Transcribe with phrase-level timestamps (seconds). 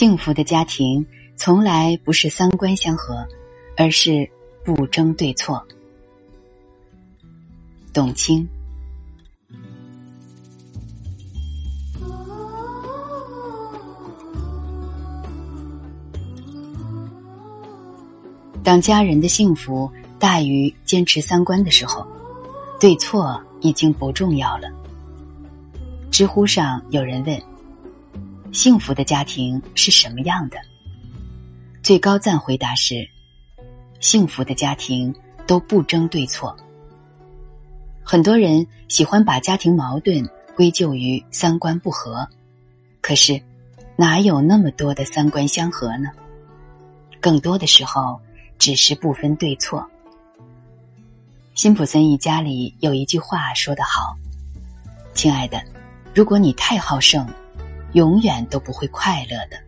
[0.00, 1.04] 幸福的家庭
[1.36, 3.22] 从来不是三观相合，
[3.76, 4.26] 而是
[4.64, 5.62] 不争对错。
[7.92, 8.48] 董卿。
[18.64, 22.06] 当家人的幸福大于坚持三观的时候，
[22.80, 24.66] 对错已经不重要了。
[26.10, 27.38] 知乎上有人问
[28.52, 30.58] ：“幸福的家庭是什么样的？”
[31.82, 33.08] 最高赞回答是
[34.00, 35.14] ：“幸福的家庭
[35.46, 36.56] 都不争对错。”
[38.04, 42.28] 很多人喜欢把家庭矛盾归咎于三观不合，
[43.00, 43.40] 可是
[43.96, 46.10] 哪有那么多的三观相合呢？
[47.20, 48.20] 更多的时候。
[48.60, 49.88] 只是不分对错。
[51.54, 54.14] 辛普森一家里有一句话说得好
[55.16, 55.62] ：“亲爱的，
[56.14, 57.26] 如果你太好胜，
[57.92, 59.58] 永远都不会快乐的。”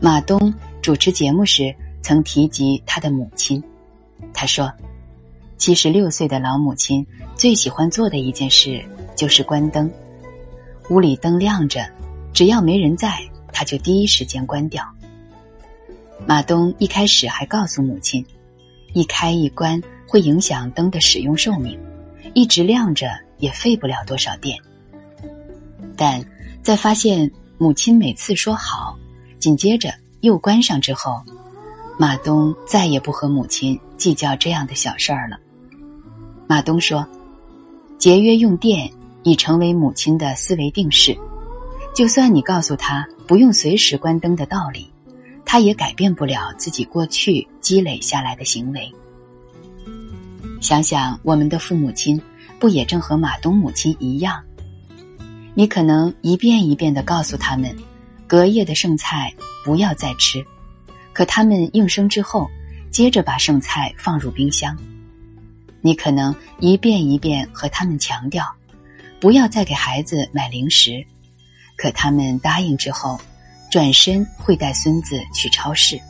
[0.00, 0.52] 马东
[0.82, 3.62] 主持节目时曾提及他的母亲，
[4.34, 4.70] 他说
[5.56, 8.84] ：“七十六岁的老母亲最喜欢做的一件事
[9.16, 9.90] 就是关灯。”
[10.90, 11.80] 屋里灯亮着，
[12.34, 13.18] 只要没人在，
[13.50, 14.84] 他就第一时间关掉。
[16.26, 18.22] 马东一开始还告诉母亲，
[18.92, 21.78] 一开一关会影响灯的使用寿命，
[22.34, 24.58] 一直亮着也费不了多少电。
[25.96, 26.24] 但
[26.62, 28.98] 在发现母亲每次说好，
[29.38, 31.22] 紧接着又关上之后，
[31.98, 35.36] 马东再也不和母亲计较这样的小事儿了。
[36.46, 37.06] 马东说
[37.98, 38.90] ：“节约用电。”
[39.26, 41.16] 已成为母亲的思维定式，
[41.94, 44.92] 就算你告诉他不用随时关灯的道理，
[45.46, 48.92] 他也改变不了自己过去积累下来的行为。
[50.64, 52.18] 想想我们的父母亲，
[52.58, 54.42] 不也正和马东母亲一样？
[55.52, 57.76] 你可能一遍一遍的告诉他们，
[58.26, 59.30] 隔夜的剩菜
[59.62, 60.42] 不要再吃，
[61.12, 62.48] 可他们应声之后，
[62.90, 64.74] 接着把剩菜放入冰箱。
[65.82, 68.50] 你可能一遍一遍和他们强调。
[69.20, 71.04] 不要再给孩子买零食，
[71.76, 73.20] 可他们答应之后，
[73.70, 76.00] 转身会带孙子去超市。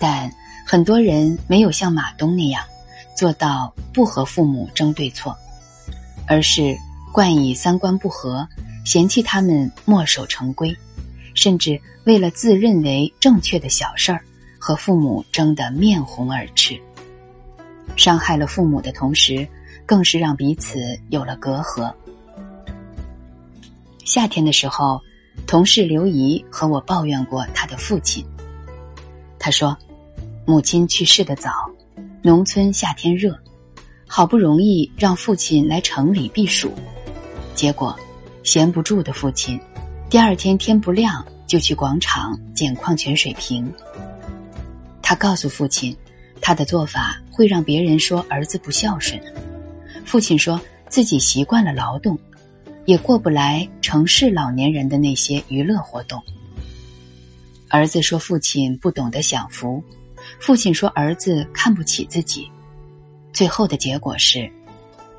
[0.00, 0.28] 但
[0.66, 2.64] 很多人没有像马东那样
[3.16, 5.36] 做到不和父母争对错，
[6.26, 6.76] 而是
[7.12, 8.46] 惯以三观不合，
[8.84, 10.76] 嫌弃他们墨守成规，
[11.34, 14.20] 甚至为了自认为正确的小事儿
[14.58, 16.80] 和父母争得面红耳赤，
[17.96, 19.46] 伤害了父母的同时。
[19.84, 20.78] 更是让彼此
[21.10, 21.92] 有了隔阂。
[24.04, 25.00] 夏天的时候，
[25.44, 28.24] 同事刘姨和我抱怨过她的父亲。
[29.40, 29.76] 她说，
[30.46, 31.50] 母亲去世的早，
[32.24, 33.36] 农村夏天热，
[34.06, 36.72] 好不容易让父亲来城里避暑，
[37.52, 37.98] 结果
[38.44, 39.58] 闲不住的父亲，
[40.08, 43.68] 第二天天不亮就去广场捡矿泉水瓶。
[45.02, 45.96] 他告诉父亲，
[46.40, 49.20] 他的做法会让别人说儿子不孝顺。
[50.04, 52.16] 父亲说自己习惯了劳动，
[52.84, 56.22] 也过不来城市老年人的那些娱乐活动。
[57.68, 59.82] 儿子说父亲不懂得享福，
[60.42, 62.50] 父亲说儿子看不起自己。
[63.32, 64.50] 最后的结果是，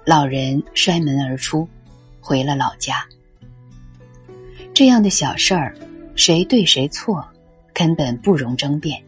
[0.05, 1.65] 老人摔门而出，
[2.19, 3.05] 回了老家。
[4.73, 5.73] 这样的小事儿，
[6.13, 7.25] 谁对谁错，
[7.73, 9.01] 根本不容争辩。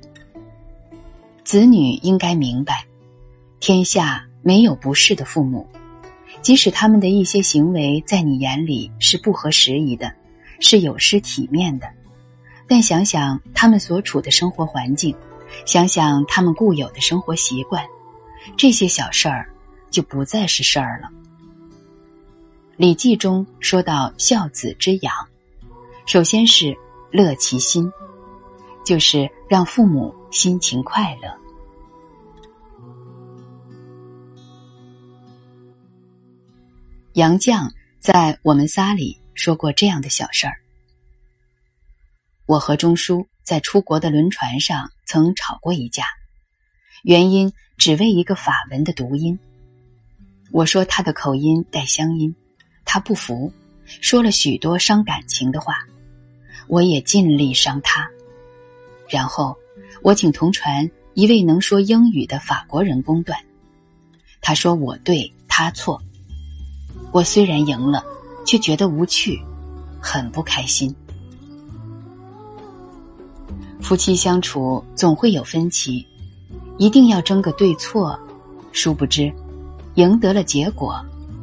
[1.44, 2.86] 子女应该明白，
[3.60, 4.26] 天下。
[4.42, 5.68] 没有不是的父母，
[6.44, 10.14] 即使他们的一些行为在你眼里是不合时宜的，
[10.60, 11.88] 是有失体面的，
[12.68, 15.16] 但想想他们所处的生活环境，
[15.66, 17.84] 想想他们固有的生活习惯，
[18.56, 19.50] 这些小事儿
[19.90, 21.10] 就不再是事儿了。
[22.78, 25.14] 《礼记》中说到孝子之养，
[26.06, 26.78] 首先是
[27.10, 27.92] 乐其心，
[28.86, 31.34] 就是让父母心情快乐。
[37.14, 37.70] 杨绛
[38.00, 40.54] 在我们仨里说过这样的小事儿：
[42.46, 46.04] 我和钟书在出国的轮船上曾吵过一架，
[47.04, 49.38] 原因只为一个法文的读音。
[50.52, 52.36] 我说他的口音带乡音，
[52.84, 53.54] 他不服，
[54.02, 55.76] 说了许多伤感情的话。
[56.68, 58.10] 我也尽力伤他，
[59.08, 59.56] 然后
[60.02, 63.40] 我请同船一位能说英语的法国人公断，
[64.42, 66.02] 他说我对他错。
[67.12, 68.04] 我虽然赢了，
[68.48, 69.40] 却觉得无趣，
[70.02, 70.94] 很不开心。
[73.86, 76.04] 夫妻相处总会有分歧，
[76.80, 78.20] 一定要争个对错。
[78.72, 79.32] 殊不知，
[79.94, 81.00] 赢得了结果，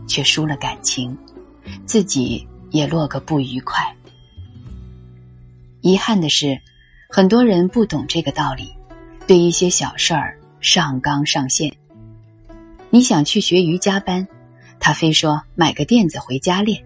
[0.09, 1.17] 却输了感情，
[1.87, 3.81] 自己也落个不愉快。
[5.83, 6.61] 遗憾的是，
[7.09, 8.75] 很多人不懂这个道理，
[9.25, 11.73] 对一些小事儿上纲上线。
[12.91, 14.27] 你想去学瑜伽班，
[14.81, 16.83] 他非说买个垫子回家练；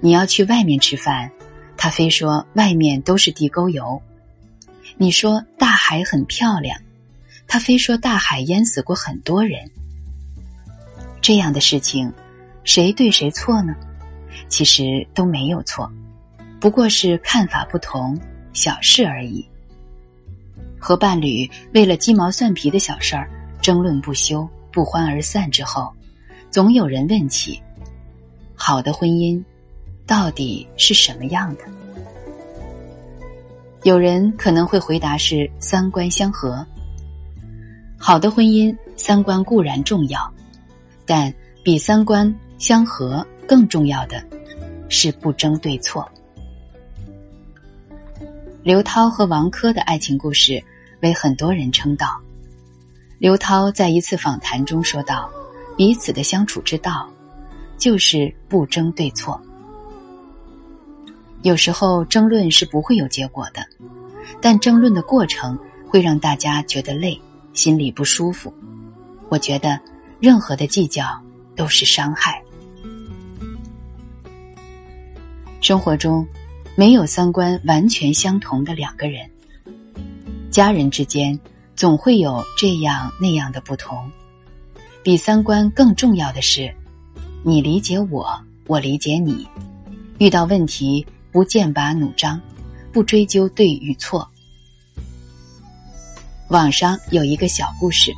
[0.00, 1.30] 你要去外面吃饭，
[1.76, 4.00] 他非说外面都是地沟油。
[4.96, 6.78] 你说大海很漂亮，
[7.46, 9.70] 他非说大海淹死过很多人。
[11.20, 12.12] 这样的事情，
[12.64, 13.74] 谁对谁错呢？
[14.48, 15.90] 其实都没有错，
[16.60, 18.18] 不过是看法不同，
[18.52, 19.46] 小事而已。
[20.78, 23.30] 和伴侣为了鸡毛蒜皮的小事儿
[23.60, 24.48] 争论不休。
[24.74, 25.92] 不欢而散之后，
[26.50, 27.62] 总有人问起：
[28.54, 29.38] 好的婚姻
[30.06, 31.64] 到底是什么样的？
[33.84, 36.64] 有人可能会回答是三观相合。
[37.98, 40.32] 好的婚姻，三观固然重要，
[41.04, 41.32] 但
[41.64, 44.22] 比三观相合更重要的
[44.88, 46.08] 是不争对错。
[48.62, 50.62] 刘涛和王珂的爱情故事
[51.00, 52.20] 为很多人称道。
[53.18, 55.28] 刘涛在一次访谈中说道
[55.76, 57.08] ：“彼此的相处之道，
[57.78, 59.40] 就是不争对错。
[61.42, 63.66] 有时候争论是不会有结果的，
[64.40, 67.20] 但争论的过程会让大家觉得累，
[67.52, 68.52] 心里不舒服。
[69.28, 69.78] 我觉得，
[70.20, 71.04] 任何的计较
[71.54, 72.42] 都是伤害。
[75.60, 76.26] 生活中，
[76.74, 79.28] 没有三观完全相同的两个人，
[80.50, 81.38] 家人之间。”
[81.74, 84.08] 总会有这样那样的不同，
[85.02, 86.72] 比三观更重要的是，
[87.42, 88.28] 你理解我，
[88.68, 89.48] 我理解你。
[90.18, 92.38] 遇到问题不剑拔弩张，
[92.92, 94.28] 不追究对与错。
[96.48, 98.12] 网上有一个小故事：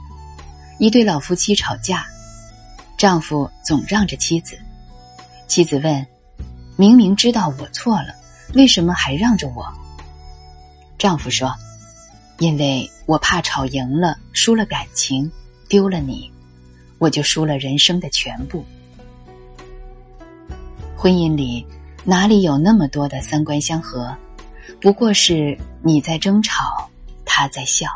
[0.80, 2.04] 一对老夫妻吵架，
[2.98, 4.58] 丈夫总让着妻子，
[5.46, 6.04] 妻子问
[6.76, 8.14] ：“明明知道我错了，
[8.54, 9.72] 为什么还让着我？”
[10.98, 11.54] 丈夫说。
[12.38, 15.30] 因为我怕吵赢了，输了感情，
[15.68, 16.28] 丢了你，
[16.98, 18.64] 我就输了人生的全部。
[20.96, 21.64] 婚姻里
[22.06, 24.14] 哪里有那么多的三观相合？
[24.78, 26.88] 不过是你在争吵，
[27.24, 27.88] 他在笑。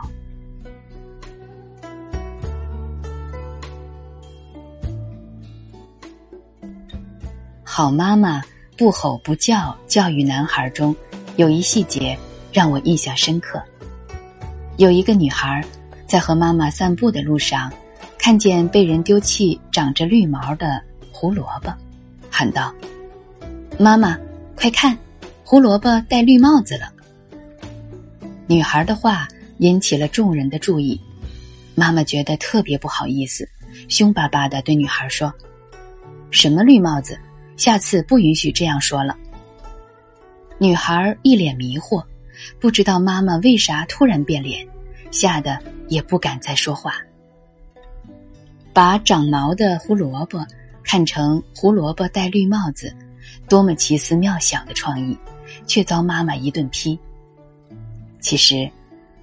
[7.62, 8.42] 好妈妈
[8.78, 10.96] 不吼不叫教育男孩中，
[11.36, 12.18] 有一细节
[12.50, 13.62] 让我印象深刻。
[14.78, 15.62] 有一个女孩，
[16.06, 17.70] 在和妈妈散步的路上，
[18.18, 20.82] 看见被人丢弃长着绿毛的
[21.12, 21.70] 胡萝卜，
[22.30, 22.72] 喊道
[23.78, 24.18] ：“妈妈，
[24.56, 24.98] 快看，
[25.44, 26.92] 胡萝卜戴绿帽子了。”
[28.48, 29.28] 女孩的话
[29.58, 31.00] 引起了众人的注意，
[31.74, 33.48] 妈妈觉得特别不好意思，
[33.88, 35.32] 凶巴巴的对女孩说
[36.30, 37.18] ：“什么绿帽子？
[37.56, 39.16] 下次不允许这样说了。”
[40.58, 42.02] 女孩一脸迷惑。
[42.60, 44.64] 不知道妈妈为啥突然变脸，
[45.10, 45.58] 吓得
[45.88, 46.94] 也不敢再说话。
[48.72, 50.46] 把长毛的胡萝卜
[50.84, 52.94] 看成胡萝卜戴绿帽子，
[53.48, 55.16] 多么奇思妙想的创意，
[55.66, 56.98] 却遭妈妈一顿批。
[58.20, 58.70] 其实，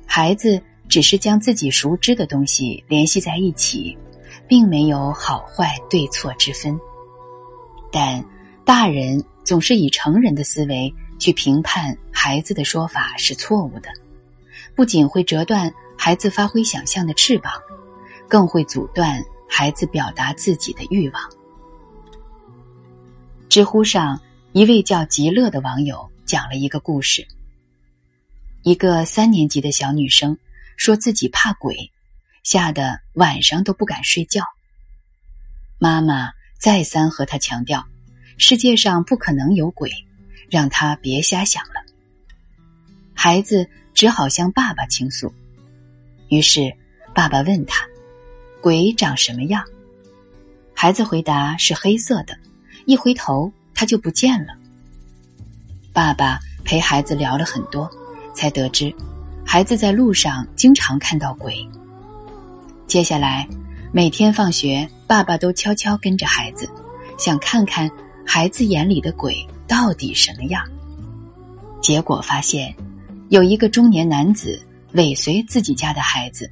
[0.06, 3.98] 孩子只是将自己熟知的东西联系在一起，
[4.48, 6.80] 并没有好坏对错之分。
[7.92, 8.24] 但
[8.64, 10.94] 大人总是以成人的思维。
[11.18, 13.90] 去评判孩子的说法是错误的，
[14.76, 17.54] 不仅会折断孩子发挥想象的翅膀，
[18.28, 21.24] 更会阻断孩子表达自己的欲望。
[23.56, 24.20] 知乎上
[24.52, 27.26] 一位叫极乐的网友讲了一个故事：
[28.64, 30.38] 一个三年级的小女生
[30.76, 31.90] 说自己怕鬼，
[32.44, 34.44] 吓得晚上都不敢睡觉。
[35.80, 37.88] 妈妈再三和她强调，
[38.38, 39.90] 世界上不可能有鬼。
[40.50, 41.76] 让他别瞎想了。
[43.14, 45.34] 孩子只好向爸爸倾诉，
[46.28, 46.76] 于是
[47.14, 47.88] 爸爸问他
[48.62, 49.64] ：“鬼长什么样？”
[50.76, 52.38] 孩子回答是黑色的，
[52.86, 54.54] 一回头他就不见了。
[55.92, 57.90] 爸爸陪孩子聊了很多，
[58.34, 58.94] 才得知
[59.46, 61.68] 孩子在路上经常看到鬼。
[62.88, 63.48] 接下来
[63.92, 66.70] 每天放学，爸爸都悄悄跟着孩子，
[67.18, 67.90] 想看看
[68.26, 69.46] 孩子眼里的鬼。
[69.68, 70.64] 到底什么样？
[71.82, 72.76] 结果发现，
[73.30, 74.62] 有一个中年男子
[74.92, 76.48] 尾随自己家的孩子。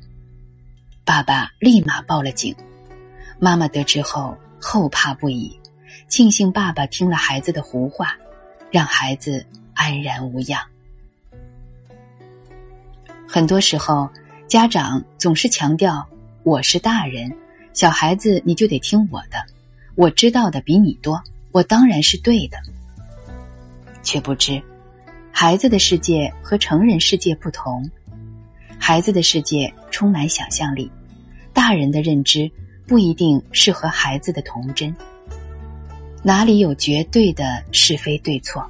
[1.06, 2.56] 爸爸立马报了警。
[3.40, 5.56] 妈妈得知后后怕不已，
[6.08, 8.16] 庆幸爸爸听了孩子的胡话，
[8.72, 10.62] 让孩子安然无恙。
[13.28, 14.10] 很多时候，
[14.48, 16.08] 家长总是强调
[16.44, 17.36] “我是大人”，
[17.74, 19.44] 小孩子你就得听我的，
[19.96, 21.20] 我知道的比你多，
[21.52, 22.58] 我当然是对的。
[24.04, 24.62] 却不知，
[25.32, 27.90] 孩子的世界和成人世界不同，
[28.78, 30.92] 孩子的世界充满想象力，
[31.54, 32.52] 大人的认知
[32.86, 34.96] 不一定适合孩子的童真。
[36.25, 38.65] 哪里有绝对的是非对错？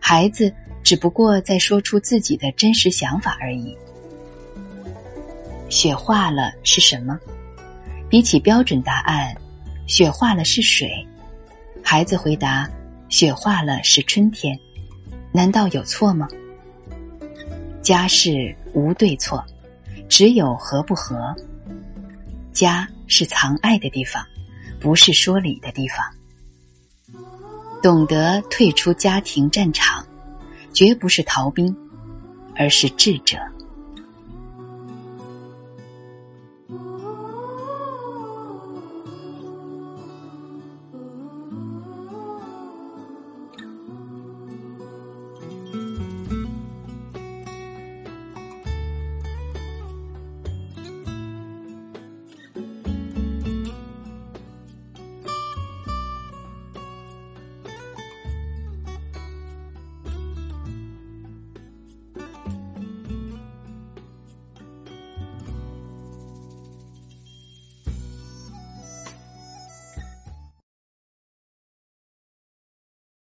[0.00, 3.76] 孩子只不过在说出自己的真实想法而已。
[5.68, 7.16] 雪化了是什么？
[8.10, 9.32] 比起标准答案，
[9.86, 10.90] 雪化了是水。
[11.84, 12.68] 孩子回答：
[13.08, 14.58] 雪化了是春天。
[15.30, 16.28] 难道有错吗？
[17.80, 19.42] 家事无对错，
[20.08, 21.34] 只有合不合。
[22.52, 24.22] 家是藏爱的地方，
[24.80, 25.98] 不是说理的地方。
[27.82, 30.06] 懂得退出家庭战场，
[30.72, 31.76] 绝不是逃兵，
[32.54, 33.36] 而是智者。